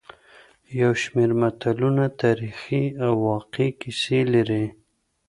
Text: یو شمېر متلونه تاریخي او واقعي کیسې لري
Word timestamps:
یو 0.81 0.91
شمېر 1.01 1.31
متلونه 1.41 2.05
تاریخي 2.21 2.83
او 3.05 3.11
واقعي 3.29 3.69
کیسې 3.81 4.19
لري 4.33 4.65